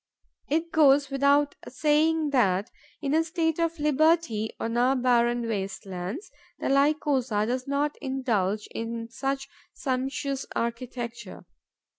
It 0.49 0.71
goes 0.71 1.11
without 1.11 1.53
saying 1.67 2.31
that, 2.31 2.71
in 3.03 3.13
a 3.13 3.23
state 3.23 3.59
of 3.59 3.77
liberty, 3.79 4.49
on 4.59 4.75
our 4.75 4.95
barren 4.95 5.47
waste 5.47 5.85
lands, 5.85 6.31
the 6.57 6.69
Lycosa 6.69 7.45
does 7.45 7.67
not 7.67 7.97
indulge 8.01 8.67
in 8.73 9.09
such 9.11 9.47
sumptuous 9.75 10.47
architecture. 10.55 11.45